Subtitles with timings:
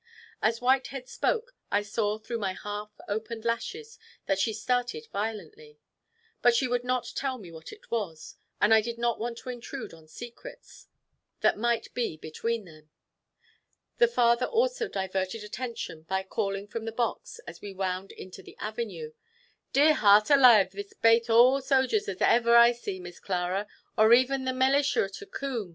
[0.41, 5.77] As Whitehead spoke, I saw through my half open lashes that she started violently;
[6.41, 9.49] but she would not tell me what it was, and I did not want to
[9.51, 10.87] intrude on secrets
[11.41, 12.89] that might be between them.
[13.99, 18.57] The farmer also diverted attention by calling from the box, as we wound into the
[18.57, 19.13] avenue,
[19.71, 24.13] "Dear heart alaive; this bate all the sojers as ever I see, Miss Clara, or
[24.15, 25.69] even the melisher to Coom.